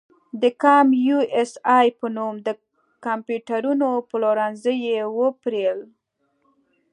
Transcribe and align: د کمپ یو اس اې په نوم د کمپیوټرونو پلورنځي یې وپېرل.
د 0.41 0.43
کمپ 0.63 0.89
یو 1.07 1.19
اس 1.39 1.51
اې 1.77 1.87
په 1.99 2.07
نوم 2.15 2.33
د 2.47 2.49
کمپیوټرونو 3.05 3.89
پلورنځي 4.09 4.75
یې 4.87 4.99
وپېرل. 5.17 5.79